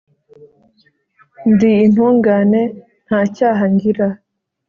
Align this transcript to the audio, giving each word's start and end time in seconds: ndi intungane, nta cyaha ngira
ndi 1.51 1.69
intungane, 1.85 2.61
nta 3.05 3.19
cyaha 3.35 3.63
ngira 3.73 4.07